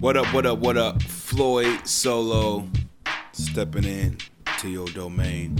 [0.00, 1.02] What up, what up, what up?
[1.02, 2.66] Floyd Solo
[3.32, 4.16] stepping in
[4.60, 5.58] to your domain.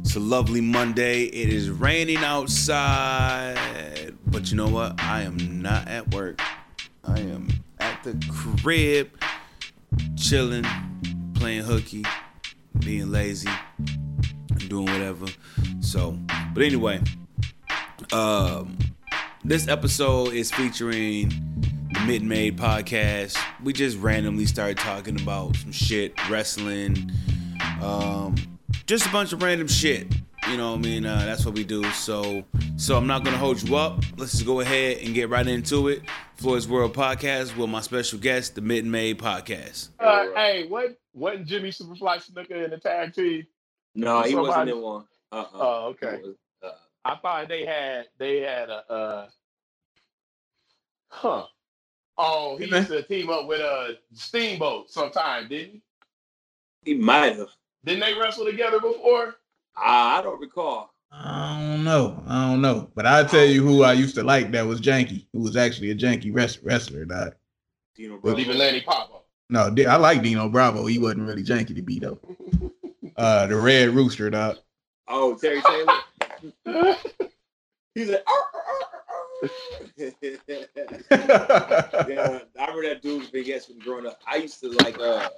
[0.00, 1.24] It's a lovely Monday.
[1.24, 4.16] It is raining outside.
[4.26, 4.98] But you know what?
[4.98, 6.40] I am not at work.
[7.04, 9.10] I am at the crib,
[10.16, 10.64] chilling,
[11.34, 12.06] playing hooky,
[12.78, 13.50] being lazy,
[14.68, 15.26] doing whatever.
[15.80, 16.18] So,
[16.54, 17.02] but anyway,
[18.10, 18.78] um,
[19.44, 21.30] this episode is featuring
[22.06, 23.36] Mid Made podcast.
[23.62, 27.10] We just randomly started talking about some shit, wrestling,
[27.82, 28.34] um,
[28.86, 30.12] just a bunch of random shit.
[30.50, 31.06] You know what I mean?
[31.06, 31.82] Uh, that's what we do.
[31.92, 32.44] So,
[32.76, 34.02] so I'm not gonna hold you up.
[34.18, 36.02] Let's just go ahead and get right into it.
[36.36, 39.88] Floyd's World Podcast with my special guest, the Mid Made podcast.
[39.98, 43.46] Uh, hey, what wasn't Jimmy Superfly Snuka in the tag team?
[43.94, 45.04] No, he Somebody- wasn't in one.
[45.32, 45.46] Uh-uh.
[45.54, 46.20] Oh, okay.
[46.22, 46.68] Was, uh,
[47.04, 49.26] I thought they had they had a uh
[51.08, 51.44] huh.
[52.16, 55.82] Oh, he used to team up with a Steamboat sometime, didn't
[56.84, 56.92] he?
[56.92, 57.48] he might have.
[57.84, 59.36] Didn't they wrestle together before?
[59.76, 60.94] I, I don't recall.
[61.10, 62.22] I don't know.
[62.26, 62.90] I don't know.
[62.94, 65.90] But I'll tell you who I used to like that was Janky, who was actually
[65.90, 67.04] a Janky wrest- wrestler.
[67.04, 67.34] Dog.
[67.96, 68.38] Dino Well, Bravo.
[68.40, 69.20] Even Lanny Poffo.
[69.50, 70.86] No, I like Dino Bravo.
[70.86, 72.18] He wasn't really Janky to be, though.
[73.16, 74.56] Uh, the Red Rooster, dog.
[75.06, 75.92] Oh, Terry Taylor.
[77.94, 79.03] He's like, "Arr, arr, arr, arr."
[79.96, 80.10] Yeah,
[81.10, 84.20] I remember that dude's big ass when growing up.
[84.26, 84.98] I used to like.
[84.98, 85.28] uh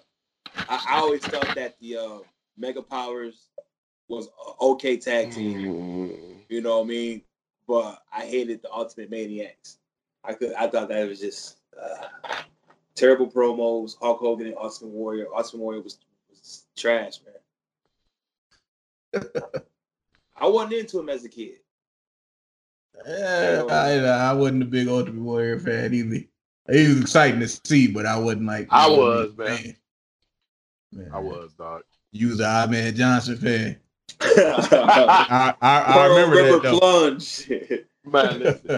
[0.69, 2.19] I, I always thought that the uh,
[2.57, 3.49] Mega Powers
[4.09, 4.29] was
[4.61, 5.61] okay tag team.
[6.49, 7.23] You know what I mean?
[7.67, 9.79] But I hated the Ultimate Maniacs.
[10.25, 10.55] I could.
[10.55, 12.07] I thought that was just uh,
[12.95, 13.97] terrible promos.
[14.01, 15.27] Hulk Hogan and Ultimate Warrior.
[15.35, 15.99] Ultimate Warrior was,
[16.31, 17.19] was trash,
[19.13, 19.25] man.
[20.37, 21.59] I wasn't into him as a kid.
[23.07, 23.99] Yeah, I,
[24.31, 26.25] I wasn't a big Ultimate Warrior fan either.
[26.69, 28.67] It was exciting to see, but I wasn't like.
[28.71, 29.57] I was, man.
[29.59, 29.77] fan.
[30.93, 31.83] Man, I was, dog.
[32.13, 33.77] You was a Ahmed Johnson fan.
[34.21, 36.79] I, I I, I remember that though.
[36.79, 37.51] plunge.
[38.05, 38.71] Man, listen.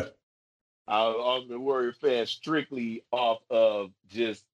[0.88, 4.44] I was Ultimate Warrior fan strictly off of just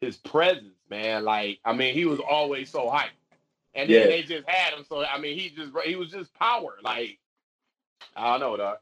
[0.00, 1.24] his presence, man.
[1.24, 3.10] Like, I mean, he was always so hype.
[3.74, 4.06] And then Yeah.
[4.08, 4.84] they just had him.
[4.88, 6.74] So I mean, he just he was just power.
[6.82, 7.18] Like,
[8.16, 8.78] I don't know, dog.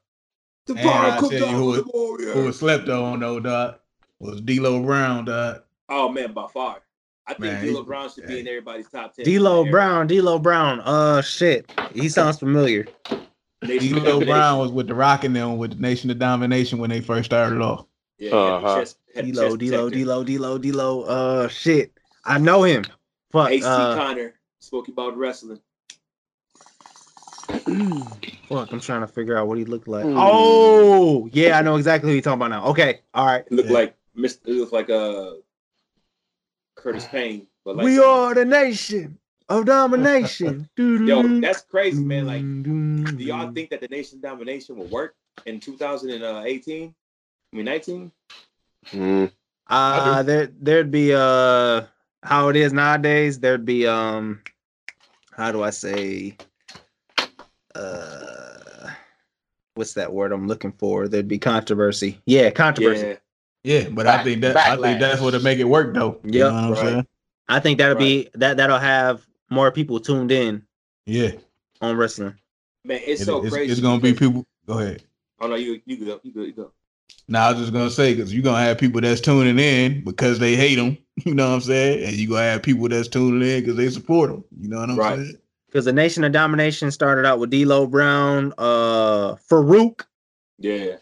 [0.67, 2.33] The And I cooked tell you off who of the warrior.
[2.33, 3.81] Who was slept on though, Doc,
[4.19, 5.63] was D'Lo Brown, dog.
[5.89, 6.83] oh man, by far.
[7.27, 9.25] I think Man, D'Lo Brown should be in everybody's top ten.
[9.25, 10.81] D'Lo Brown, D'Lo Brown.
[10.81, 11.71] Uh, shit.
[11.95, 12.87] He sounds familiar.
[13.63, 16.79] Nation of D'Lo Brown was with the Rock and them with the Nation of Domination
[16.81, 17.87] when they first started off.
[18.19, 18.79] Yeah, he had the Uh-huh.
[18.81, 20.05] chest- had the D'Lo, chest D'Lo, protector.
[20.05, 21.03] D'Lo, D'Lo, D'Lo.
[21.03, 21.93] Uh, shit.
[22.25, 22.85] I know him.
[23.31, 23.51] Fuck.
[23.51, 25.61] AC Uh, Connor spoke about wrestling.
[27.59, 28.73] Fuck.
[28.73, 30.05] I'm trying to figure out what he looked like.
[30.05, 30.15] Hmm.
[30.17, 31.59] Oh, yeah.
[31.59, 32.67] I know exactly who you're talking about now.
[32.71, 33.01] Okay.
[33.15, 33.45] All right.
[33.47, 33.75] It looked Yeah.
[33.75, 34.39] like Mr.
[34.47, 35.33] It looked like uh
[36.75, 39.19] Curtis Payne, but like we are the nation
[39.49, 40.69] of domination.
[40.77, 42.27] yo, that's crazy, man.
[42.27, 45.15] Like, do do y'all think that the Nation of Domination will work
[45.47, 46.95] in 2018?
[47.53, 48.13] I mean, 19?
[48.93, 49.33] Mm.
[49.69, 51.83] Uh, there there'd be uh
[52.23, 53.39] how it is nowadays.
[53.39, 54.43] There'd be um,
[55.33, 56.37] how do I say?
[57.75, 58.91] Uh,
[59.75, 61.09] what's that word I'm looking for?
[61.09, 62.19] There'd be controversy.
[62.27, 63.17] Yeah, controversy.
[63.65, 66.19] Yeah, Yeah, but I think that I think that's what'll make it work though.
[66.25, 66.79] You know what I'm Right.
[66.81, 67.07] saying?
[67.49, 70.63] I think that'll be that that'll have more people tuned in
[71.07, 71.33] Yeah.
[71.81, 72.35] on wrestling.
[72.85, 73.71] man, it's It- so it's, crazy.
[73.73, 74.45] it's gonna be people.
[74.67, 75.03] Go ahead.
[75.41, 76.73] Oh no, you you go, you go, you go.
[77.29, 80.39] Now I was just gonna say because you're gonna have people that's tuning in because
[80.39, 80.99] they hate them.
[81.27, 82.05] You know what I'm saying?
[82.07, 84.45] And you gonna have people that's tuning in because they support them.
[84.59, 85.19] You know what I'm Right.
[85.19, 85.37] saying?
[85.73, 90.03] Because the Nation of Domination started out with D'Lo Brown, uh, Farouk,
[90.59, 90.97] Yeah,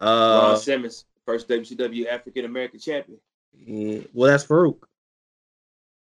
[0.00, 3.20] uh, Ron Simmons, first WCW African American champion.
[3.54, 4.78] yeah, well that's Farouk.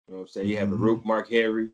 [0.08, 0.48] You know what I'm saying?
[0.48, 0.80] You have the Mhm.
[0.80, 1.70] Rook, Mark Henry,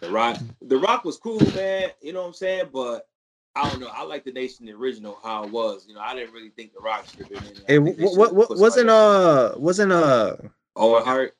[0.00, 0.42] The Rock.
[0.60, 1.90] The Rock was cool, man.
[2.02, 2.68] You know what I'm saying?
[2.70, 3.08] But
[3.56, 3.88] I don't know.
[3.88, 5.86] I like the Nation the original how it was.
[5.88, 8.34] You know, I didn't really think The Rock should have been in Hey, what, what,
[8.34, 10.36] what wasn't uh wasn't uh
[10.76, 11.34] Owen Hart?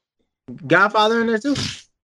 [0.66, 1.54] Godfather in there too?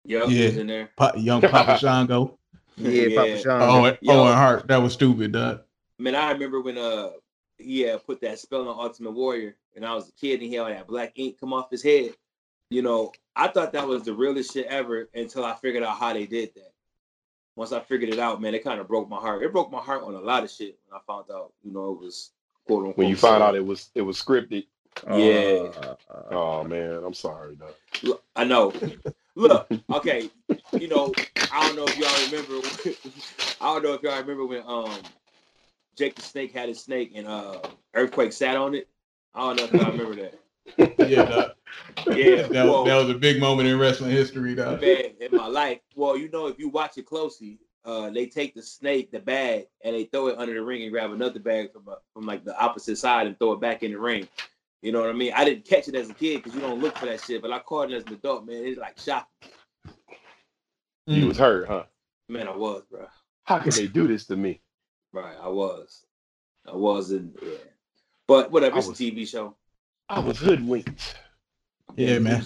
[0.05, 0.45] Yep, Yeah.
[0.45, 0.89] was in there.
[0.95, 2.37] Pa- young Papa Shango.
[2.77, 3.15] Yeah, Yeah.
[3.15, 3.61] Papa Sean.
[3.61, 4.13] Owen, Yo.
[4.13, 4.67] Owen Hart.
[4.67, 5.61] That was stupid, dog.
[5.97, 7.11] Man, I remember when uh
[7.57, 10.55] he had put that spell on Ultimate Warrior, and I was a kid, and he
[10.55, 12.13] had that black ink come off his head.
[12.69, 16.11] You know, I thought that was the realest shit ever until I figured out how
[16.13, 16.71] they did that.
[17.55, 19.41] Once I figured it out, man, it kind of broke my heart.
[19.41, 21.93] It broke my heart on a lot of shit when I found out, you know,
[21.93, 22.31] it was
[22.67, 22.97] quote unquote.
[22.97, 24.65] When you found out it was it was scripted.
[25.07, 25.69] Yeah.
[25.81, 25.95] Uh,
[26.31, 28.19] Oh man, I'm sorry, dog.
[28.35, 28.73] I know.
[29.35, 30.29] Look, okay,
[30.79, 31.13] you know,
[31.51, 32.67] I don't know if y'all remember.
[33.61, 34.97] I don't know if y'all remember when um
[35.97, 37.59] Jake the Snake had his snake and uh
[37.93, 38.87] Earthquake sat on it.
[39.33, 41.09] I don't know if y'all remember that.
[41.09, 41.51] Yeah, dog.
[42.15, 44.77] Yeah, that, well, that was a big moment in wrestling history, though.
[44.77, 45.79] man, in my life.
[45.95, 49.67] Well, you know, if you watch it closely, uh, they take the snake, the bag,
[49.83, 52.43] and they throw it under the ring and grab another bag from uh, from like
[52.43, 54.27] the opposite side and throw it back in the ring.
[54.81, 55.33] You know what I mean?
[55.35, 57.51] I didn't catch it as a kid because you don't look for that shit, but
[57.51, 58.63] I caught it as an adult, man.
[58.63, 59.51] It's like shocking.
[61.07, 61.27] You mm.
[61.29, 61.83] was hurt, huh?
[62.29, 63.07] Man, I was, bro.
[63.43, 64.61] How can they do this to me?
[65.13, 66.05] Right, I was.
[66.67, 67.57] I wasn't, yeah.
[68.27, 69.55] But whatever, I it's was- a TV show.
[70.07, 71.15] I was hoodwinked.
[71.95, 72.43] Yeah, man.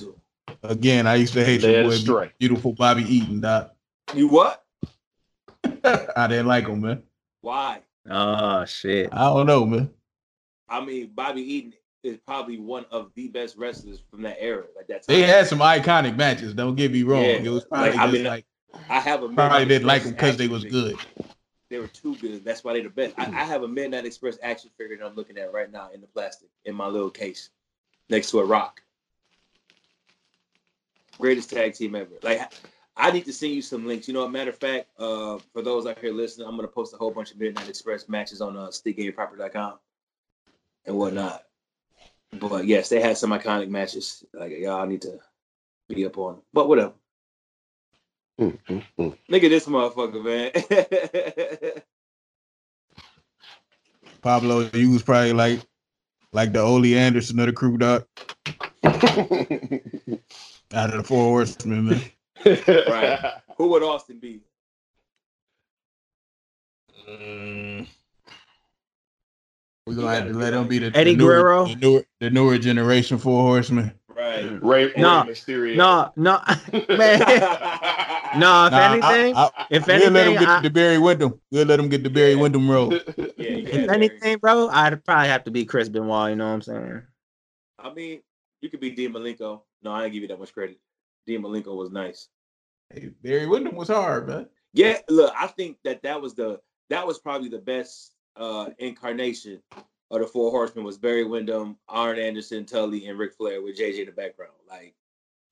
[0.64, 2.32] Again, I used to hate Led your boy, astray.
[2.40, 3.76] beautiful Bobby Eaton, doc.
[4.14, 4.64] You what?
[5.84, 7.04] I didn't like him, man.
[7.42, 7.82] Why?
[8.10, 9.10] Oh shit.
[9.12, 9.90] I don't know, man.
[10.68, 11.74] I mean, Bobby Eaton
[12.04, 14.66] is probably one of the best wrestlers from that era.
[14.76, 16.54] Like that's They had some iconic matches.
[16.54, 17.24] Don't get me wrong.
[17.24, 17.42] Yeah.
[17.42, 18.46] It was probably Like, I mean, like
[18.90, 20.82] I have a probably didn't like them because they was figure.
[20.82, 20.98] good.
[21.70, 22.44] They were too good.
[22.44, 23.14] That's why they're the best.
[23.18, 26.02] I, I have a Midnight Express action figure that I'm looking at right now in
[26.02, 27.50] the plastic in my little case
[28.10, 28.82] next to a rock.
[31.20, 32.12] Greatest tag team ever.
[32.24, 32.52] Like
[32.96, 34.08] I need to send you some links.
[34.08, 36.94] You know, a matter of fact, uh, for those out here listening, I'm gonna post
[36.94, 39.74] a whole bunch of Midnight Express matches on uh, stickgameproper.com
[40.86, 41.44] and whatnot.
[42.32, 44.24] But yes, they had some iconic matches.
[44.34, 45.20] Like y'all need to
[45.88, 46.36] be up on.
[46.36, 46.42] 'em.
[46.54, 46.94] But whatever.
[48.40, 49.18] Mm, mm, mm.
[49.28, 51.82] Look at this motherfucker, man.
[54.22, 55.60] Pablo, you was probably like
[56.32, 58.08] like the Ole Anderson of the crew, doc.
[60.72, 62.02] Out of the four horsemen, man.
[62.68, 63.20] Right.
[63.58, 64.42] Who would Austin be?
[67.10, 67.88] Mm.
[69.90, 71.66] We're gonna have to let him be the Eddie the newer, Guerrero?
[71.68, 73.92] the newer, the newer generation four horsemen.
[74.16, 74.62] Right.
[74.62, 75.76] Ray, No, Rey Mysterio.
[75.76, 76.42] No, no,
[76.98, 77.20] man.
[78.38, 81.42] No, if Nah, I- anything, I- if we'll let him get I- the Barry Windham.
[81.52, 82.42] We'll let him get the Barry Yeah.
[82.42, 82.94] Windham role.
[83.18, 86.30] Yeah, you if can't anything, bro, I'd probably have to be Chris Benoit.
[86.30, 87.02] You know what I'm saying?
[87.80, 88.22] I mean,
[88.62, 89.62] you could be Dean Malenko.
[89.82, 90.78] No, I didn't give you that much credit.
[91.26, 92.28] Dean Malenko was nice.
[92.94, 94.48] Hey, Barry Windham was hard, man.
[94.74, 96.60] Yeah, look, I think that that was the
[96.92, 99.62] that was probably the best uh incarnation
[100.12, 104.00] of the Four Horsemen was Barry Windham, Arn Anderson, Tully, and Ric Flair with JJ
[104.00, 104.54] in the background.
[104.68, 104.96] Like,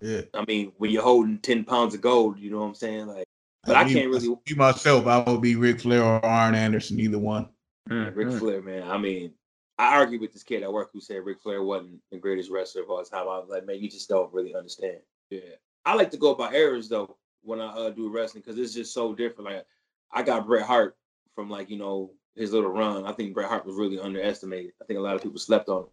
[0.01, 0.21] Yeah.
[0.33, 3.07] I mean, when you're holding ten pounds of gold, you know what I'm saying?
[3.07, 3.25] Like,
[3.65, 5.05] but I me- can't really me myself.
[5.07, 7.49] I would be Ric Flair or Arn Anderson, either one.
[7.89, 8.39] Yeah, Ric Mhm.
[8.39, 8.83] Flair, man.
[8.89, 9.33] I mean,
[9.77, 12.81] I argued with this kid at work who said Ric Flair wasn't the greatest wrestler
[12.83, 13.21] of all time.
[13.27, 14.97] I was like, man, you just don't really understand.
[15.29, 15.41] Yeah,
[15.85, 18.93] I like to go by eras though when I uh, do wrestling because it's just
[18.93, 19.51] so different.
[19.51, 19.65] Like,
[20.11, 20.97] I got Bret Hart
[21.35, 23.05] from like you know his little run.
[23.05, 24.73] I think Bret Hart was really underestimated.
[24.81, 25.87] I think a lot of people slept on him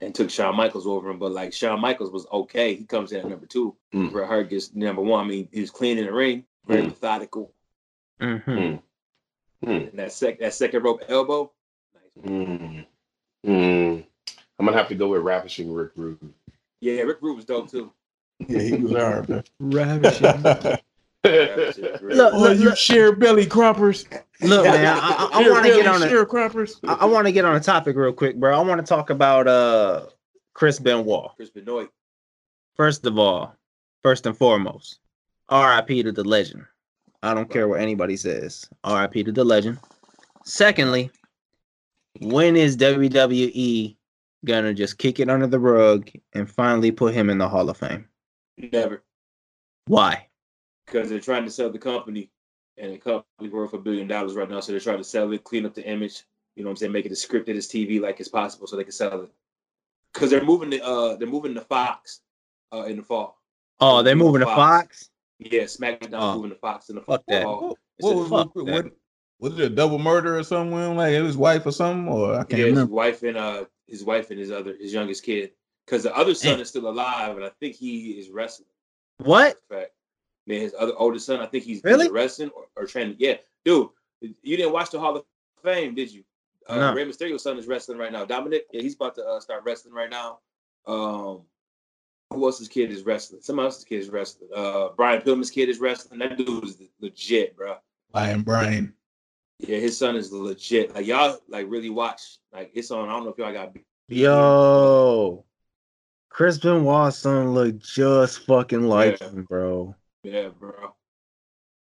[0.00, 1.18] and took Shawn Michaels over him.
[1.18, 2.74] But like Shawn Michaels was okay.
[2.74, 3.76] He comes in at number two.
[3.94, 4.10] Mm.
[4.12, 5.24] Bret Hart gets number one.
[5.24, 6.86] I mean, he was clean in the ring, very Mm.
[6.86, 7.52] methodical.
[8.20, 8.80] Mhm.
[9.64, 11.50] Mm, And that sec that second rope elbow,
[11.94, 12.24] nice.
[12.30, 12.86] mm,
[13.46, 14.04] mm.
[14.58, 16.18] I'm gonna have to go with Ravishing Rick Rude.
[16.80, 17.90] Yeah, Rick Rude was dope too.
[18.46, 19.44] Yeah, he was hard, man.
[19.60, 20.76] Ravishing.
[21.24, 24.06] Look, Look, oh, you share belly croppers.
[24.42, 26.78] Look, man, I, I, I want to get on a, sharecroppers.
[26.84, 28.54] I, I want to get on a topic real quick, bro.
[28.54, 30.06] I want to talk about uh
[30.52, 31.30] Chris Benoit.
[31.36, 31.88] Chris Benoit.
[32.76, 33.56] First of all,
[34.02, 34.98] first and foremost,
[35.48, 36.02] R.I.P.
[36.02, 36.64] to the legend.
[37.22, 38.68] I don't care what anybody says.
[38.84, 39.24] R.I.P.
[39.24, 39.78] to the legend.
[40.44, 41.10] Secondly,
[42.20, 43.96] when is WWE
[44.44, 47.78] gonna just kick it under the rug and finally put him in the Hall of
[47.78, 48.06] Fame?
[48.58, 49.02] Never.
[49.86, 50.26] Why?
[50.86, 52.30] Because they're trying to sell the company
[52.76, 54.60] and the company's worth a billion dollars right now.
[54.60, 56.24] So they're trying to sell it, clean up the image,
[56.56, 58.76] you know what I'm saying, make it as scripted as TV like as possible so
[58.76, 59.30] they can sell it.
[60.12, 62.20] Because they're moving the uh they're moving the Fox
[62.72, 63.40] uh in the fall.
[63.80, 64.56] Oh, they're moving the Fox.
[64.56, 65.10] Fox.
[65.38, 66.34] Yeah, SmackDown Oh.
[66.36, 67.42] moving the Fox in the Fuck that.
[67.42, 67.68] fall.
[67.68, 68.84] What, Instead what was, fuck what, that.
[68.84, 68.92] what-
[69.40, 70.96] was it a double murder or something?
[70.96, 72.08] Like his wife or something?
[72.08, 75.22] Or I can't yeah, his wife and uh his wife and his other his youngest
[75.24, 75.50] kid.
[75.84, 76.60] Because the other son Damn.
[76.60, 78.68] is still alive, and I think he is wrestling.
[79.18, 79.56] What?
[80.46, 82.10] Then his other oldest son, I think he's Really?
[82.10, 83.16] wrestling or, or training.
[83.18, 83.88] Yeah, dude,
[84.20, 85.24] you didn't watch the Hall of
[85.62, 86.22] Fame, did you?
[86.68, 86.94] Uh, No.
[86.94, 88.24] Rey Mysterio's son is wrestling right now.
[88.24, 90.38] Dominic, yeah, he's about to uh, start wrestling right now.
[90.86, 91.42] Um,
[92.32, 93.40] who else's kid is wrestling?
[93.42, 94.50] Somebody else's kid is wrestling.
[94.54, 96.18] Uh, Brian Pillman's kid is wrestling.
[96.18, 97.76] That dude is legit, bro.
[98.12, 98.92] I am Brian.
[99.60, 100.94] Yeah, his son is legit.
[100.94, 102.38] Like y'all, like really watch.
[102.52, 103.08] Like it's on.
[103.08, 103.74] I don't know if y'all got.
[104.08, 105.44] Yo,
[106.28, 109.28] Chris Benoit's son look just fucking like Yeah.
[109.30, 109.94] him, bro.
[110.24, 110.94] Yeah, bro.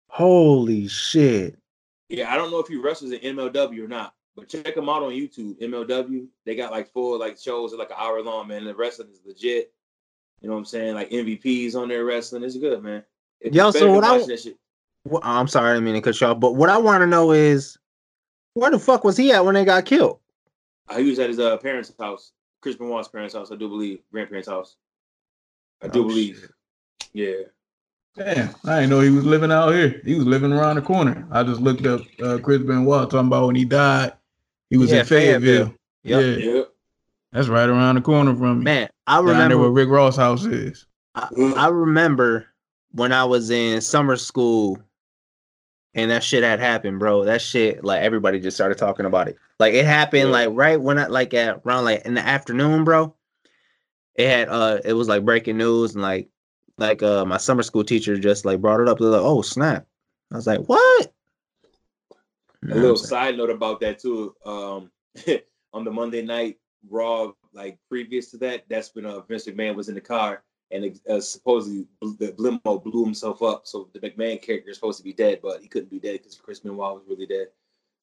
[0.09, 1.57] Holy shit.
[2.09, 5.01] Yeah, I don't know if he wrestles in MLW or not, but check him out
[5.01, 5.59] on YouTube.
[5.61, 8.65] MLW, they got like full like shows that like an hour long, man.
[8.65, 9.73] The wrestling is legit.
[10.41, 10.93] You know what I'm saying?
[10.93, 12.43] Like MVPs on there wrestling.
[12.43, 13.03] It's good, man.
[13.41, 14.21] It's Yo, so what I.
[15.05, 17.07] Well, I'm sorry, I didn't mean to cut you off, but what I want to
[17.07, 17.77] know is
[18.53, 20.19] where the fuck was he at when they got killed?
[20.89, 23.99] Uh, he was at his uh, parents' house, Chris Benoit's parents' house, I do believe,
[24.11, 24.75] grandparents' house.
[25.81, 26.39] I do Oh, believe.
[26.41, 26.51] shit.
[27.13, 27.47] Yeah.
[28.17, 30.01] Damn, I didn't know he was living out here.
[30.05, 31.27] He was living around the corner.
[31.31, 34.13] I just looked up uh, Chris Benoit talking about when he died.
[34.69, 35.74] He was Yeah, in Fayetteville.
[36.03, 36.39] Yep.
[36.39, 36.72] Yeah, Yep.
[37.34, 38.63] that's right around the corner from me.
[38.65, 40.86] Man, I Down there remember where Rick Ross' house is.
[41.15, 42.48] I, I remember
[42.91, 44.77] when I was in summer school
[45.93, 47.25] and that shit had happened, bro.
[47.25, 49.38] That shit, like everybody just started talking about it.
[49.60, 50.31] Like it happened Yeah.
[50.34, 53.13] like right when I like at around like in the afternoon, bro.
[54.15, 56.29] It had uh it was like breaking news and like
[56.77, 59.00] like uh my summer school teacher just like brought it up.
[59.00, 59.86] They're like, oh snap.
[60.32, 61.13] I was like, what?
[62.62, 64.36] You know A little side note about that too.
[64.46, 64.91] Um,
[65.74, 66.58] on the Monday night
[66.89, 71.00] Raw, like previous to that, that's when uh, Vince McMahon was in the car and
[71.10, 73.67] uh, supposedly the limo blew himself up.
[73.67, 76.36] So the McMahon character is supposed to be dead, but he couldn't be dead because
[76.36, 77.48] Chris Benoit was really dead.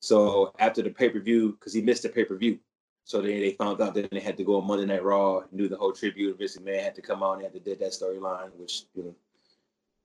[0.00, 2.58] So after the pay per view, because he missed the pay per view,
[3.04, 5.58] so then they found out that they had to go on Monday Night Raw and
[5.58, 6.38] do the whole tribute.
[6.38, 9.14] Vince McMahon had to come out and had to did that storyline, which you know,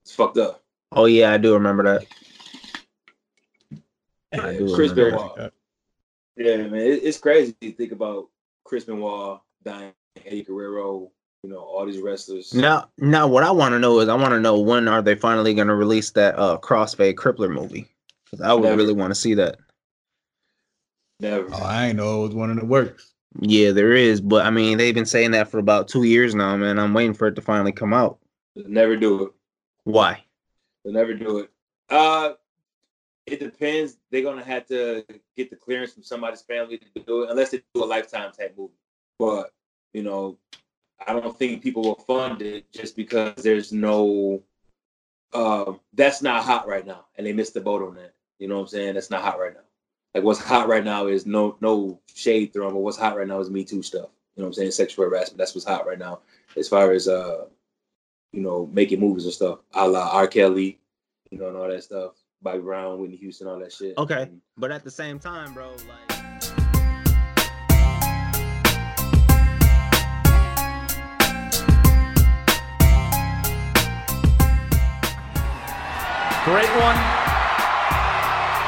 [0.02, 0.62] it's fucked up.
[0.92, 2.06] Oh yeah, I do remember that.
[4.32, 5.52] I do Chris remember Benoit.
[6.36, 8.28] Yeah, man, it, it's crazy to think about
[8.64, 9.92] Chris Benoit dying,
[10.24, 11.10] Eddie Guerrero,
[11.42, 12.54] you know, all these wrestlers.
[12.54, 15.14] Now, now, what I want to know is, I want to know when are they
[15.14, 17.86] finally going to release that uh Crossface Crippler movie?
[18.24, 18.76] Because I would Never.
[18.76, 19.58] really want to see that.
[21.20, 21.48] Never.
[21.52, 23.14] Oh, I ain't know it was one of the works.
[23.40, 26.56] Yeah, there is, but I mean, they've been saying that for about two years now,
[26.56, 26.78] man.
[26.78, 28.18] I'm waiting for it to finally come out.
[28.56, 29.32] They'll never do it.
[29.84, 30.24] Why?
[30.84, 31.50] They'll never do it.
[31.90, 32.32] Uh
[33.26, 33.98] it depends.
[34.10, 35.04] They're gonna have to
[35.36, 38.54] get the clearance from somebody's family to do it, unless they do a lifetime type
[38.56, 38.72] movie.
[39.18, 39.52] But
[39.92, 40.38] you know,
[41.06, 44.42] I don't think people will fund it just because there's no.
[45.32, 48.14] Uh, that's not hot right now, and they missed the boat on that.
[48.38, 48.94] You know what I'm saying?
[48.94, 49.60] That's not hot right now.
[50.18, 53.38] Like what's hot right now is no no shade thrown, but what's hot right now
[53.38, 54.08] is Me Too stuff.
[54.34, 54.72] You know what I'm saying?
[54.72, 55.38] Sexual harassment.
[55.38, 56.22] That's what's hot right now,
[56.56, 57.44] as far as uh,
[58.32, 59.60] you know, making movies and stuff.
[59.74, 60.26] A la R.
[60.26, 60.80] Kelly,
[61.30, 62.14] you know, and all that stuff.
[62.42, 63.96] Bobby Brown, Whitney Houston, all that shit.
[63.96, 64.22] Okay.
[64.22, 66.18] And But at the same time, bro, like.
[76.44, 77.37] Great one.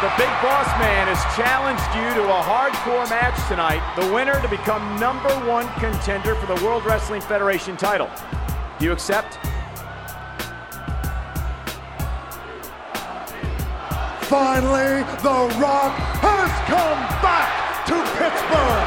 [0.01, 3.83] The big boss man has challenged you to a hardcore match tonight.
[3.97, 8.09] The winner to become number one contender for the World Wrestling Federation title.
[8.79, 9.35] Do you accept?
[14.25, 15.93] Finally, The Rock
[16.25, 18.87] has come back to Pittsburgh.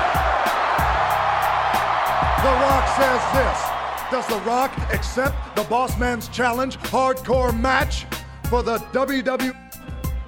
[2.42, 3.60] The Rock says this.
[4.10, 8.08] Does The Rock accept the Boss Man's Challenge hardcore match
[8.50, 9.63] for the WWE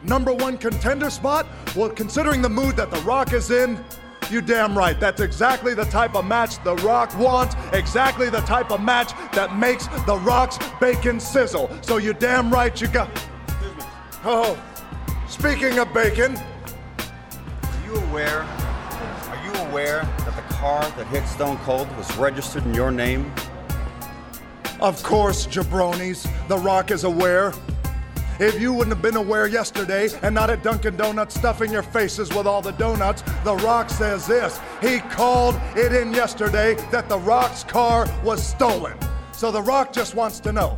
[0.07, 1.45] number one contender spot?
[1.75, 3.83] Well, considering the mood that The Rock is in,
[4.31, 4.99] you damn right.
[4.99, 9.57] That's exactly the type of match The Rock wants, exactly the type of match that
[9.57, 11.69] makes The Rock's bacon sizzle.
[11.81, 13.09] So you damn right you got.
[14.23, 14.57] Oh,
[15.27, 18.41] speaking of bacon, Are you aware?
[18.41, 23.31] Are you aware that the car that hit Stone Cold was registered in your name?
[24.81, 27.53] of course, jabronis, The Rock is aware.
[28.37, 32.33] If you wouldn't have been aware yesterday and not at Dunkin' Donuts stuffing your faces
[32.35, 34.59] with all the donuts, The Rock says this.
[34.81, 38.97] He called it in yesterday that The Rock's car was stolen.
[39.31, 40.77] So The Rock just wants to know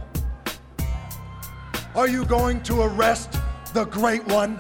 [1.96, 3.40] Are you going to arrest
[3.74, 4.60] the Great One?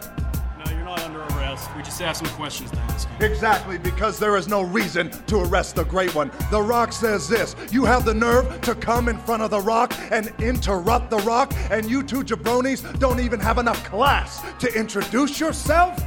[1.57, 1.75] No, you're not under arrest.
[1.75, 3.25] We just have some questions to ask you.
[3.25, 6.31] Exactly, because there is no reason to arrest the Great One.
[6.51, 9.93] The Rock says this You have the nerve to come in front of The Rock
[10.11, 15.39] and interrupt The Rock, and you two jabronis don't even have enough class to introduce
[15.39, 15.99] yourself?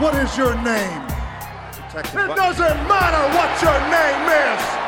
[0.00, 1.06] What is your name?
[1.72, 4.84] Detective It doesn't matter what your name is!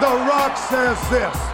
[0.00, 1.51] The Rock says this.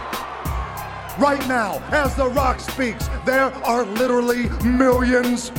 [1.19, 5.49] Right now, as The Rock speaks, there are literally millions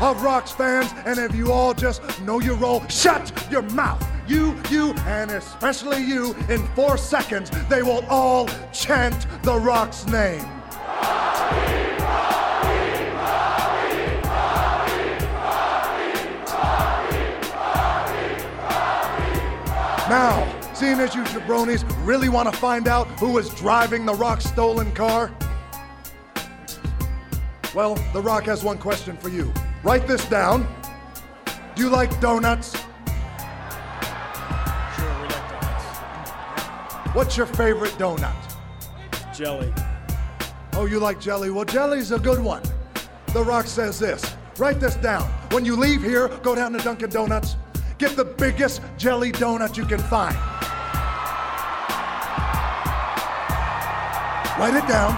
[0.00, 4.00] of Rock's fans, and if you all just know your role, shut your mouth.
[4.28, 10.42] You, you, and especially you, in four seconds, they will all chant The Rock's name.
[20.08, 24.44] Now, seeing as you jabronis really want to find out who is driving the Rock's
[24.44, 25.30] stolen car,
[27.74, 29.52] well, The Rock has one question for you.
[29.82, 30.66] Write this down.
[31.74, 32.72] Do you like donuts?
[32.72, 32.82] Sure,
[35.20, 35.84] we like donuts.
[37.14, 38.32] What's your favorite donut?
[39.36, 39.72] Jelly.
[40.74, 41.50] Oh, you like jelly?
[41.50, 42.62] Well, jelly's a good one.
[43.32, 45.28] The Rock says this Write this down.
[45.50, 47.56] When you leave here, go down to Dunkin' Donuts,
[47.98, 50.36] get the biggest jelly donut you can find.
[54.64, 55.12] Write it down.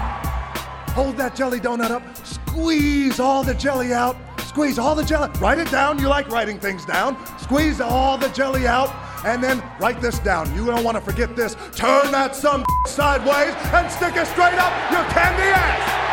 [0.89, 2.03] Hold that jelly donut up.
[2.17, 4.17] Squeeze all the jelly out.
[4.41, 5.29] Squeeze all the jelly.
[5.39, 5.99] Write it down.
[5.99, 7.15] You like writing things down.
[7.39, 8.93] Squeeze all the jelly out.
[9.25, 10.53] And then write this down.
[10.53, 11.55] You don't want to forget this.
[11.73, 16.06] Turn that some sideways and stick it straight up your candy ass.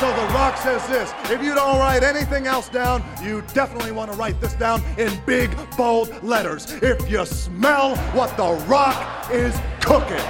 [0.00, 4.12] So The Rock says this if you don't write anything else down, you definitely want
[4.12, 6.70] to write this down in big, bold letters.
[6.82, 10.22] If you smell what The Rock is cooking.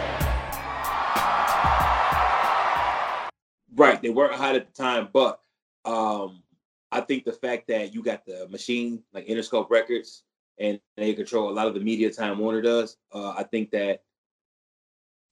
[3.75, 5.41] Right, they weren't hot at the time, but
[5.85, 6.45] um,
[6.93, 10.23] I think the fact that you got the machine like Interscope Records
[10.61, 14.03] and they control a lot of the media time Warner does, uh, I think that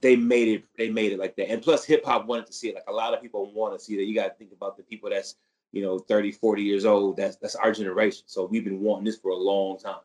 [0.05, 2.69] they made it they made it like that and plus hip hop wanted to see
[2.69, 4.77] it like a lot of people want to see that you got to think about
[4.77, 5.35] the people that's
[5.71, 9.17] you know 30 40 years old that's that's our generation so we've been wanting this
[9.17, 10.01] for a long time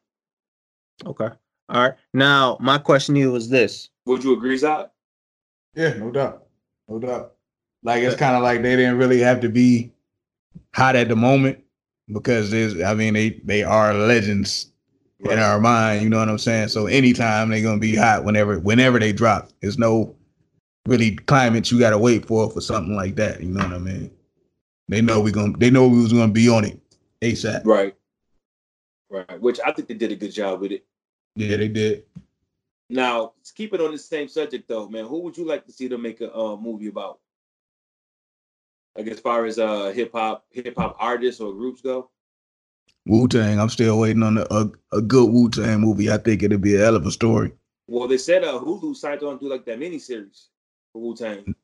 [1.07, 1.28] Okay.
[1.69, 1.95] All right.
[2.12, 3.88] Now, my question to you is this.
[4.07, 4.90] would you agree Zod?
[5.75, 6.47] Yeah, no doubt.
[6.88, 7.35] No doubt.
[7.83, 9.92] Like it's kind of like they didn't really have to be
[10.75, 11.61] hot at the moment
[12.12, 14.73] because there's I mean they they are legends
[15.25, 16.69] in our mind, you know what I'm saying?
[16.69, 19.50] So anytime they're gonna be hot whenever whenever they drop.
[19.61, 20.17] There's no
[20.87, 23.43] really climate you gotta wait for for something like that.
[23.43, 24.11] You know what I mean?
[24.89, 26.81] They know we gonna they know we was gonna be on it
[27.23, 27.62] ASAP.
[27.65, 27.95] right
[29.11, 30.85] right which i think they did a good job with it
[31.37, 32.05] Yeah, they did.
[32.89, 35.87] now keep it on the same subject though man who would you like to see
[35.89, 37.19] them make a uh, movie about
[38.97, 42.11] like as far as uh hip-hop hip-hop artists or groups go
[43.11, 43.59] Wu Tang.
[43.59, 46.11] I'm still waiting on a, a, a good Wu Tang movie.
[46.11, 47.52] I think it'll be a hell of a story.
[47.88, 50.47] Well, they said uh, Hulu signed on to do like that miniseries
[50.93, 51.55] for Wu Tang.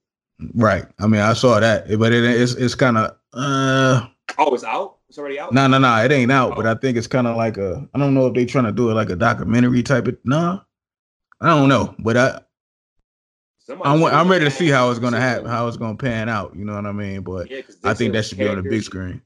[0.54, 0.84] Right.
[0.98, 4.06] I mean, I saw that, but it, it's it's kind of uh
[4.38, 4.96] Oh, it's out.
[5.08, 5.52] It's already out.
[5.52, 6.04] no no no.
[6.04, 7.88] It ain't out, but I think it's kind of like a.
[7.94, 10.18] I don't know if they trying to do it like a documentary type of.
[10.24, 10.60] No,
[11.40, 12.40] I don't know, but I
[13.66, 16.54] Somebody I'm I'm ready to see how it's gonna happen, how it's gonna pan out.
[16.54, 17.22] You know what I mean?
[17.22, 19.22] But Yeah, I think that should be on the big screen.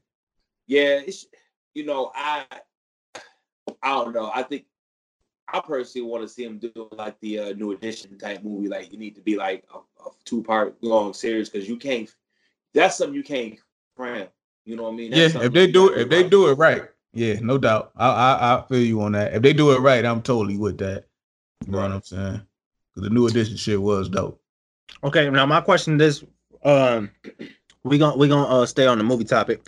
[0.67, 1.25] Yeah, it's
[1.73, 2.45] you know I
[3.83, 4.31] I don't know.
[4.33, 4.65] I think
[5.51, 8.67] I personally want to see him do like the uh, new edition type movie.
[8.67, 12.13] Like you need to be like a, a two part long series because you can't.
[12.73, 13.57] That's something you can't
[13.95, 14.27] cram.
[14.65, 15.11] You know what I mean?
[15.11, 17.91] That's Yeah, if they do it, if they do it right, yeah, no doubt.
[17.95, 19.33] I I I feel you on that.
[19.33, 21.05] If they do it right, I'm totally with that.
[21.65, 22.41] You know what I'm saying?
[22.93, 24.41] 'Cause the new edition shit was dope.
[25.03, 26.23] Okay, now my question is,
[26.63, 27.09] um,
[27.83, 29.65] we gonna we gonna uh, stay on the movie topic.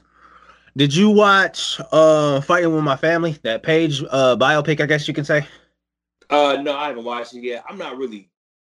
[0.75, 3.37] Did you watch uh Fighting with My Family?
[3.43, 5.45] That Paige uh biopic, I guess you can say.
[6.29, 7.63] Uh, no, I haven't watched it yet.
[7.69, 8.29] I'm not really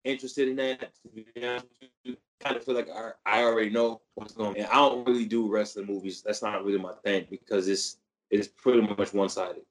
[0.06, 0.80] interested in that.
[0.80, 1.66] To be honest
[2.06, 4.62] with kind of feel like I, I already know what's going.
[4.62, 4.70] on.
[4.70, 6.22] I don't really do wrestling movies.
[6.26, 7.98] That's not really my thing because it's
[8.32, 9.64] it's pretty much one sided.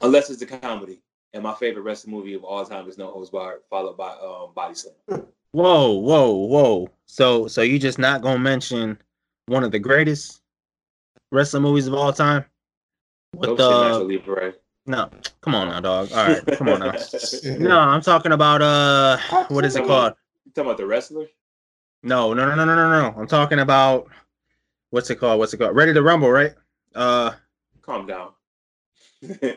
[0.00, 1.02] Unless it's a comedy.
[1.34, 4.50] And my favorite wrestling movie of all time is No Holds Barred, followed by um,
[4.54, 5.26] Body Slam.
[5.52, 6.90] Whoa, whoa, whoa!
[7.06, 8.98] So so you just not gonna mention
[9.46, 10.41] one of the greatest
[11.32, 12.44] wrestling movies of all time?
[13.34, 15.08] Don't With the Nacho no,
[15.40, 16.10] come on now, dog.
[16.12, 16.92] All right, come on now.
[17.58, 19.16] No, I'm talking about uh,
[19.48, 20.14] what is it called?
[20.44, 21.26] You talking about the wrestler?
[22.02, 23.20] No, no, no, no, no, no, no.
[23.20, 24.08] I'm talking about
[24.90, 25.38] what's it called?
[25.38, 25.76] What's it called?
[25.76, 26.54] Ready to Rumble, right?
[26.96, 27.32] Uh,
[27.82, 28.30] Calm down.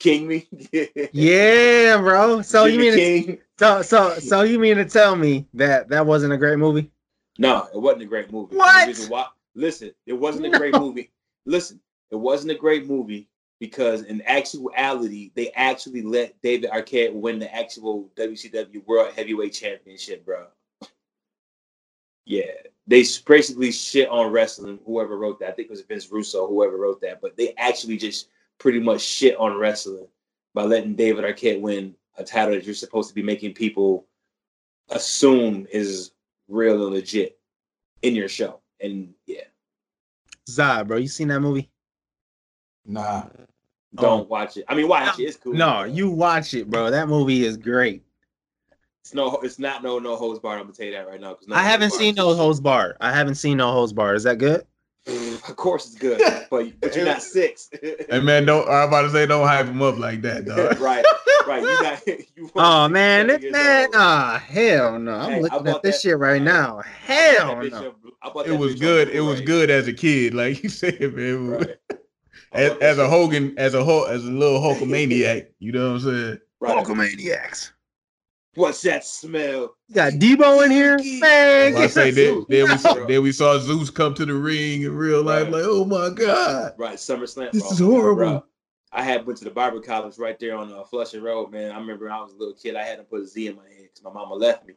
[0.00, 0.48] King me?
[1.12, 2.42] yeah, bro.
[2.42, 3.38] So you mean King?
[3.56, 6.90] so so so you mean to tell me that that wasn't a great movie?
[7.38, 8.56] No, it wasn't a great movie.
[8.56, 8.82] What?
[8.82, 11.10] The reason why- listen, it wasn't a great movie.
[11.46, 13.28] Listen, it wasn't a great movie
[13.60, 20.24] because in actuality, they actually let David Arquette win the actual WCW World Heavyweight Championship,
[20.24, 20.46] bro.
[22.26, 22.52] Yeah,
[22.86, 24.78] they basically shit on wrestling.
[24.86, 27.96] Whoever wrote that, I think it was Vince Russo, whoever wrote that, but they actually
[27.96, 30.06] just pretty much shit on wrestling
[30.54, 34.06] by letting David Arquette win a title that you're supposed to be making people
[34.90, 36.12] assume is
[36.48, 37.38] real and legit
[38.02, 38.60] in your show.
[38.80, 39.42] And yeah,
[40.48, 41.70] Zai, bro, you seen that movie?
[42.86, 43.24] Nah.
[43.94, 44.64] don't watch it.
[44.68, 45.24] I mean, watch it.
[45.24, 45.54] It's cool.
[45.54, 45.56] Oh.
[45.56, 46.90] No, you watch it, bro.
[46.90, 48.02] That movie is great.
[49.02, 50.60] it's no, it's not no No Holds Barred.
[50.60, 51.36] I'm gonna tell you that right now.
[51.46, 52.96] no I haven't seen No Holds Barred.
[53.00, 54.16] I haven't seen No Holds Barred.
[54.16, 54.66] Is that good?
[55.04, 55.18] Barred.
[55.48, 57.68] Of course, it's good, but but you're not six.
[58.10, 60.78] Hey man, don't I'm about to say don't hype him up like that, dog.
[60.80, 61.04] right,
[61.46, 61.62] right.
[61.62, 62.06] You got.
[62.36, 63.94] You Oh man, seven it, years man, old.
[63.96, 65.14] ah, hell no.
[65.14, 66.80] I'm Hey, looking at this that- shit right now.
[67.04, 67.94] Hell bought bitch no.
[68.40, 69.08] on- It was good.
[69.10, 71.48] It was good as a kid, like you said, man.
[71.48, 71.76] Right.
[72.52, 76.00] As, as a Hogan, as a whole, as a little Hulkamaniac, you know what I'm
[76.00, 76.38] saying?
[76.60, 76.76] Right.
[76.84, 77.70] Hulkamaniacs.
[78.54, 79.74] What's that smell?
[79.88, 81.74] You got Debo in here, man.
[81.74, 84.34] Well, I say that- then, then, we saw, then we saw Zeus come to the
[84.34, 85.44] ring in real life.
[85.44, 85.52] Right.
[85.54, 87.52] Like, oh my god, Right, SummerSlam.
[87.52, 87.70] This bro.
[87.72, 88.14] is horrible.
[88.14, 88.44] Bro,
[88.92, 91.72] I had went to the barber college right there on uh, Flushing Road, man.
[91.72, 92.76] I remember when I was a little kid.
[92.76, 94.74] I had to put a Z in my head because my mama left me.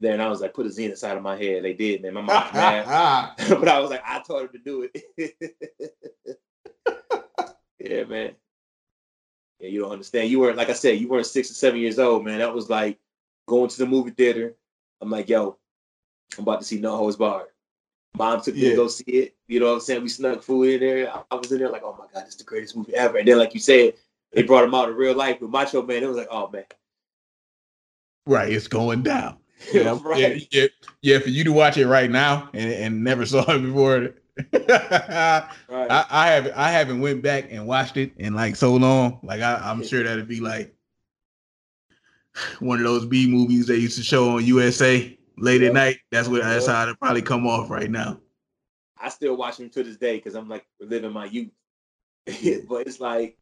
[0.00, 1.64] Then I was like, put a Z inside of my head.
[1.64, 2.14] They did, man.
[2.14, 3.32] My mom was mad.
[3.48, 5.34] but I was like, I told her to do it.
[7.78, 8.32] yeah, man.
[9.60, 10.28] Yeah, you don't understand.
[10.30, 12.40] You weren't, like I said, you weren't six or seven years old, man.
[12.40, 12.98] That was like
[13.46, 14.54] going to the movie theater.
[15.00, 15.56] I'm like, yo,
[16.38, 17.48] I'm about to see No Holds Barred.
[18.16, 18.70] Mom took me Yeah.
[18.70, 19.34] to go see it.
[19.48, 20.02] You know what I'm saying?
[20.02, 21.12] We snuck food in there.
[21.14, 23.18] I- I was in there like, oh my God, this is the greatest movie ever.
[23.18, 23.94] And then, like you said,
[24.32, 26.02] they brought him out in real life with Macho Man.
[26.02, 26.64] It was like, oh man.
[28.26, 28.52] right?
[28.52, 29.38] It's going down.
[29.72, 30.46] Yeah, right.
[30.52, 30.66] yeah,
[31.00, 31.18] yeah.
[31.20, 34.10] For you to watch it right now and, and never saw it before,
[34.52, 35.90] I, Right.
[35.90, 39.20] I haven't I haven't went back and watched it in like so long.
[39.22, 40.73] Like I, I'm sure that'd be like
[42.60, 45.68] one of those B movies they used to show on USA late Yeah.
[45.68, 45.98] at night.
[46.10, 48.20] That's what that's how it'll probably come off right now.
[49.00, 51.50] I still watch them to this day because I'm like reliving my youth.
[52.68, 53.36] but it's like,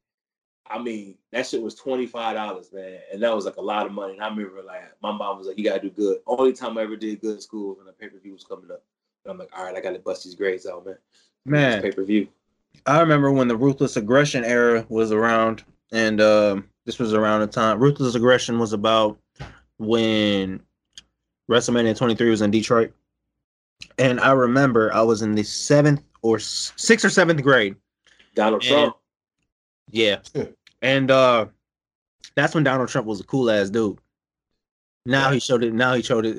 [0.68, 3.87] I mean, that shit was twenty five dollars, man, and that was like a lot
[3.87, 4.14] of money.
[4.14, 6.83] And I remember like my mom was like, "You gotta do good." Only time I
[6.83, 8.83] ever did good in school was when the pay per view was coming up.
[9.24, 10.98] And I'm like, "All right, I gotta bust these grades out, man."
[11.44, 12.28] Man, pay per view.
[12.87, 17.47] I remember when the ruthless aggression era was around, and um, this was around the
[17.47, 19.18] time ruthless aggression was about
[19.79, 20.61] when
[21.51, 22.92] WrestleMania 23 was in Detroit,
[23.99, 27.77] and I remember I was in the seventh or sixth or seventh grade.
[28.35, 28.97] Donald And- Trump.
[29.90, 30.45] Yeah, Yeah.
[30.83, 31.47] and uh,
[32.35, 33.99] that's when Donald Trump was a cool ass dude.
[35.05, 35.75] Now he showed it.
[35.75, 36.37] Now he showed it.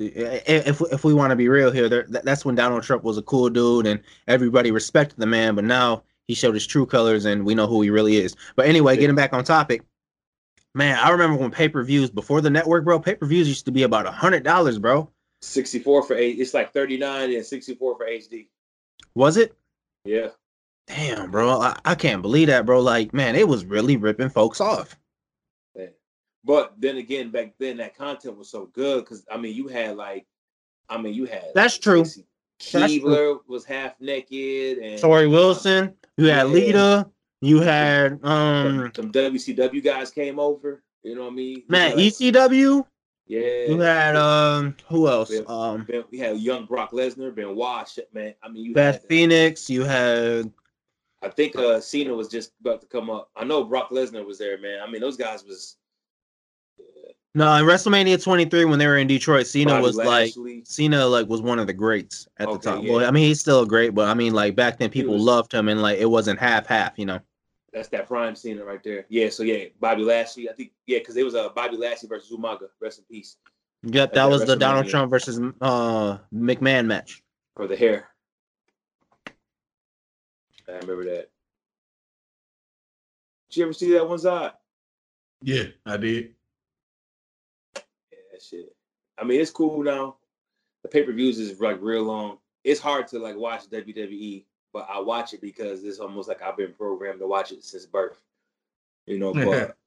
[0.47, 3.21] If if we want to be real here, there, that's when Donald Trump was a
[3.21, 5.53] cool dude and everybody respected the man.
[5.56, 8.36] But now he showed his true colors and we know who he really is.
[8.56, 9.84] But anyway, getting back on topic,
[10.75, 12.99] man, I remember when pay per views before the network, bro.
[12.99, 15.09] Pay per views used to be about a hundred dollars, bro.
[15.41, 16.39] 64 for eight.
[16.39, 18.47] It's like 39 and 64 for HD.
[19.15, 19.53] Was it?
[20.05, 20.29] Yeah.
[20.88, 21.62] Damn, bro.
[21.62, 22.79] I, I can't believe that, bro.
[22.81, 24.97] Like, man, it was really ripping folks off.
[25.75, 25.89] Man.
[26.43, 29.97] But then again, back then that content was so good because I mean you had
[29.97, 30.25] like,
[30.89, 32.03] I mean you had That's That's true.
[32.59, 36.43] Keibler was half naked and Torrie Wilson, you had Yeah.
[36.53, 37.09] Lita,
[37.43, 40.82] you had um some WCW guys came over.
[41.03, 41.63] You know what I mean?
[41.67, 42.86] man Like, ECW.
[43.27, 43.65] yeah.
[43.67, 45.29] You had um who else?
[45.32, 45.41] Yeah.
[45.47, 48.34] Um Ben, we had young Brock Lesnar, Ben Wash, man.
[48.41, 49.69] I mean, you Beth had, Phoenix.
[49.69, 50.51] You had
[51.21, 53.29] I think uh Cena was just about to come up.
[53.36, 54.79] I know Brock Lesnar was there, man.
[54.82, 55.75] I mean, those guys was
[57.36, 59.47] no in WrestleMania 23 when they were in Detroit.
[59.47, 60.34] Cena Bobby was like
[60.65, 62.84] Cena like was one of the greats at Okay, the time.
[62.86, 62.93] yeah.
[62.93, 65.51] Well, I mean he's still great, but I mean like back then people was- loved
[65.53, 66.93] him and like it wasn't half half.
[66.97, 67.19] You know.
[67.73, 69.05] That's that prime Cena right there.
[69.09, 70.49] Yeah, so yeah, Bobby Lashley.
[70.49, 72.67] I think yeah, because it was a uh, Bobby Lashley versus Umaga.
[72.79, 73.38] Rest in peace
[73.86, 77.21] Yep, that that was the Donald Trump versus uh McMahon match.
[77.55, 78.07] for the hair.
[80.69, 81.29] I remember that.
[83.49, 84.51] Did you ever see that one side?
[85.41, 86.33] Yeah, I did.
[87.75, 87.81] Yeah,
[88.31, 88.73] that shit.
[89.17, 90.15] I mean, it's cool now.
[90.83, 92.38] The pay per views is like real long.
[92.63, 96.57] It's hard to like watch WWE, but I watch it because it's almost like I've
[96.57, 98.19] been programmed to watch it since birth.
[99.05, 99.77] You know, but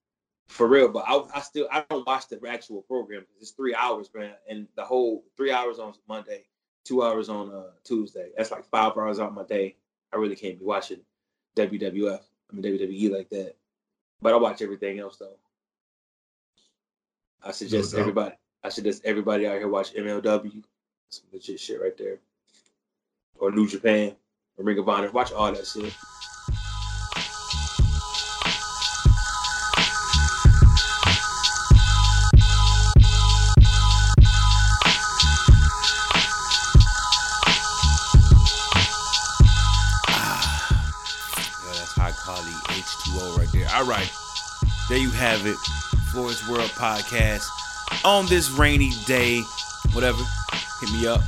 [0.48, 0.88] for real.
[0.88, 4.34] But I, I still I don't watch the actual program because it's three hours, man,
[4.48, 6.44] and the whole three hours on Monday,
[6.84, 8.30] two hours on uh, Tuesday.
[8.36, 9.74] That's like five hours out my day.
[10.12, 11.00] I really can't be watching
[11.56, 12.20] WWF.
[12.50, 13.56] I mean WWE like that.
[14.22, 15.36] But I watch everything else though.
[17.42, 18.00] I suggest doubt.
[18.00, 18.34] everybody.
[18.62, 20.62] I suggest everybody out here watch MLW.
[21.10, 22.18] Some legit shit right there.
[23.38, 24.16] Or New Japan,
[24.58, 25.10] Ring of Honor.
[25.10, 25.94] Watch all that shit.
[40.08, 43.68] Yeah, that's high quality H2O right there.
[43.74, 44.10] All right.
[44.88, 45.56] There you have it.
[46.12, 47.46] Floyd's World Podcast.
[48.04, 49.40] On this rainy day,
[49.92, 50.22] whatever,
[50.80, 51.20] hit me up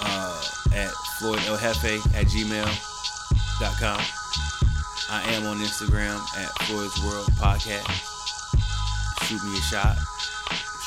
[0.00, 0.42] uh,
[0.74, 0.90] at
[1.20, 4.00] floydljefe at gmail.com.
[5.12, 7.92] I am on Instagram at Floyd's World Podcast.
[9.24, 9.96] Shoot me a shot.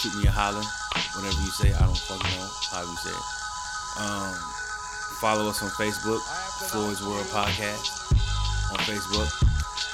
[0.02, 0.64] Shoot me a holler.
[1.14, 1.74] Whatever you say.
[1.74, 3.26] I don't fucking know how you say it.
[4.02, 4.34] Um,
[5.22, 6.22] follow us on Facebook,
[6.72, 7.94] Floyd's World Podcast
[8.72, 9.30] on Facebook.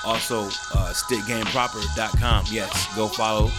[0.06, 0.46] Also,
[0.78, 2.46] uh, stickgameproper.com.
[2.50, 3.50] Yes, go follow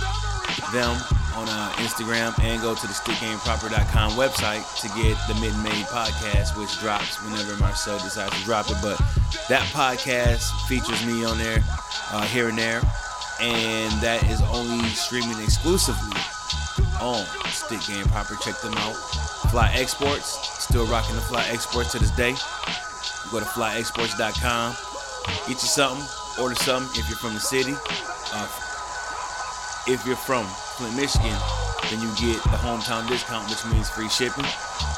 [0.72, 0.96] them
[1.36, 6.56] on uh, Instagram and go to the stickgameproper.com website to get the Mid Made podcast,
[6.58, 8.76] which drops whenever Marcel decides to drop it.
[8.82, 8.98] But
[9.48, 11.62] that podcast features me on there
[12.12, 12.82] uh, here and there,
[13.40, 16.20] and that is only streaming exclusively
[17.00, 18.36] on Stick Game Proper.
[18.36, 18.94] Check them out.
[19.50, 22.32] Fly Exports, still rocking the Fly Exports to this day.
[23.30, 24.76] Go to flyexports.com.
[25.46, 26.04] Get you something,
[26.42, 27.74] order something if you're from the city.
[28.32, 28.48] Uh,
[29.86, 30.44] if you're from
[30.76, 31.36] Flint, Michigan,
[31.90, 34.44] then you get the hometown discount, which means free shipping.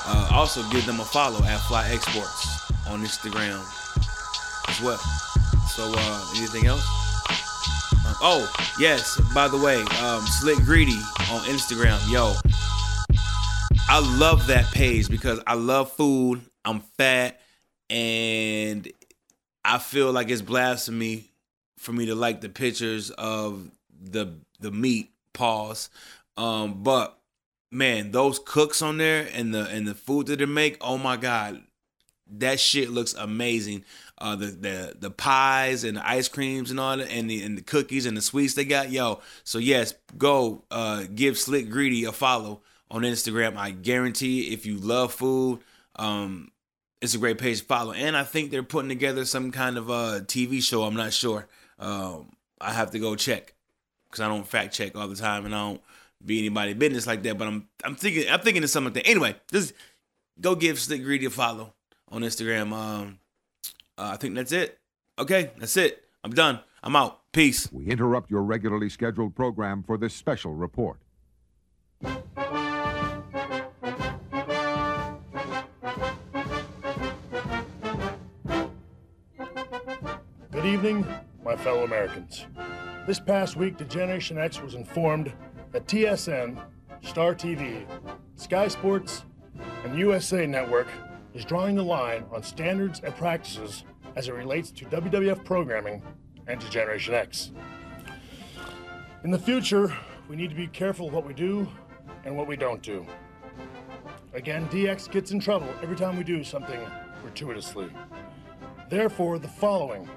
[0.06, 3.60] Uh, also, give them a follow at Fly Exports on Instagram
[4.68, 4.98] as well.
[5.68, 6.84] So, uh, anything else?
[8.06, 9.20] Um, oh, yes.
[9.34, 10.98] By the way, um, Slick Greedy
[11.30, 11.98] on Instagram.
[12.10, 12.34] Yo,
[13.88, 16.42] I love that page because I love food.
[16.64, 17.40] I'm fat,
[17.88, 18.90] and
[19.64, 21.30] I feel like it's blasphemy
[21.78, 25.10] for me to like the pictures of the the meat.
[25.32, 25.90] Pause.
[26.36, 27.18] Um, but
[27.70, 31.16] man, those cooks on there and the and the food that they make, oh my
[31.16, 31.62] god,
[32.38, 33.84] that shit looks amazing.
[34.18, 37.58] Uh, the the the pies and the ice creams and all that, and the and
[37.58, 39.20] the cookies and the sweets they got, yo.
[39.44, 43.56] So yes, go uh, give Slick Greedy a follow on Instagram.
[43.56, 45.60] I guarantee, if you love food,
[45.96, 46.52] um,
[47.00, 47.92] it's a great page to follow.
[47.92, 50.84] And I think they're putting together some kind of a TV show.
[50.84, 51.48] I'm not sure.
[51.78, 53.51] Um, I have to go check
[54.12, 55.80] because I don't fact check all the time, and I don't
[56.24, 57.38] be anybody business like that.
[57.38, 58.92] But I'm I'm thinking I'm thinking of something.
[58.94, 59.10] Like that.
[59.10, 59.72] Anyway, just
[60.40, 61.72] go give Slick Greedy a follow
[62.08, 62.72] on Instagram.
[62.72, 63.18] Um,
[63.96, 64.78] uh, I think that's it.
[65.18, 66.04] Okay, that's it.
[66.22, 66.60] I'm done.
[66.82, 67.20] I'm out.
[67.32, 67.72] Peace.
[67.72, 70.98] We interrupt your regularly scheduled program for this special report.
[80.50, 81.06] Good evening,
[81.42, 82.44] my fellow Americans.
[83.04, 85.32] This past week, the Generation X was informed
[85.72, 86.62] that TSN,
[87.02, 87.84] Star TV,
[88.36, 89.24] Sky Sports,
[89.82, 90.86] and USA Network
[91.34, 93.82] is drawing the line on standards and practices
[94.14, 96.00] as it relates to WWF programming
[96.46, 97.50] and to Generation X.
[99.24, 99.92] In the future,
[100.28, 101.66] we need to be careful of what we do
[102.24, 103.04] and what we don't do.
[104.32, 106.80] Again, DX gets in trouble every time we do something
[107.20, 107.90] gratuitously.
[108.88, 110.08] Therefore, the following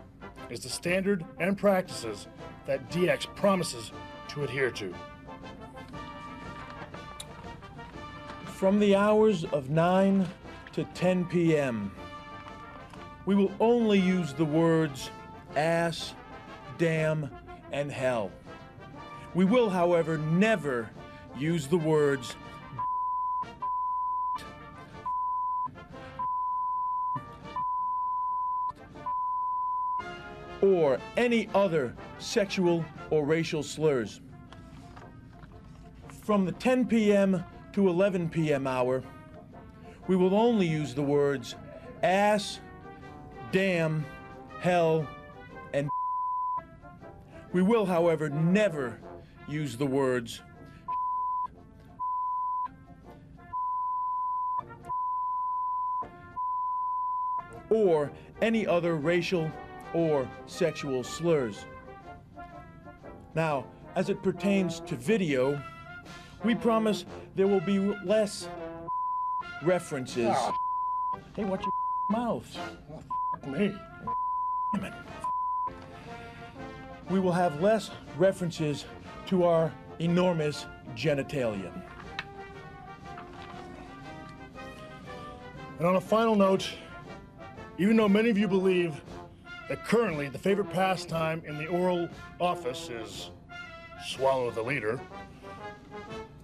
[0.49, 2.27] is the standard and practices
[2.65, 3.91] that DX promises
[4.29, 4.93] to adhere to.
[8.45, 10.27] From the hours of 9
[10.73, 11.91] to 10 p.m.,
[13.25, 15.09] we will only use the words
[15.55, 16.13] ass,
[16.77, 17.29] damn,
[17.71, 18.31] and hell.
[19.33, 20.89] We will, however, never
[21.37, 22.35] use the words
[30.61, 34.21] or any other sexual or racial slurs.
[36.23, 37.43] From the 10 p.m.
[37.73, 38.67] to 11 p.m.
[38.67, 39.03] hour,
[40.07, 41.55] we will only use the words
[42.03, 42.59] ass,
[43.51, 44.05] damn,
[44.59, 45.07] hell,
[45.73, 45.89] and
[47.53, 48.99] we will, however, never
[49.47, 50.41] use the words
[57.69, 59.51] or any other racial
[59.95, 61.65] or sexual slurs.
[63.33, 65.61] Now, as it pertains to video,
[66.43, 67.05] we promise
[67.35, 68.49] there will be less
[69.63, 70.27] references.
[70.29, 70.53] Ah.
[70.53, 71.71] Oh, Hey, watch your
[72.11, 72.57] mouth.
[72.91, 73.73] Oh, me.
[74.73, 74.93] Damn it.
[77.09, 78.85] We will have less references
[79.27, 81.71] to our enormous genitalia.
[85.79, 86.69] And on a final note,
[87.77, 89.01] even though many of you believe
[89.69, 92.07] that currently the favorite pastime in the oral
[92.39, 93.31] office is
[94.05, 94.99] swallow the leader,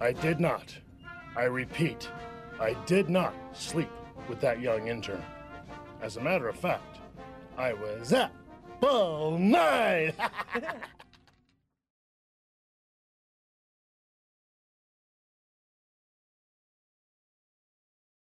[0.00, 0.74] I did not.
[1.36, 2.10] I repeat,
[2.60, 3.90] I did not sleep
[4.28, 5.22] with that young intern.
[6.00, 6.98] As a matter of fact,
[7.56, 8.32] I was up
[8.82, 10.14] all night.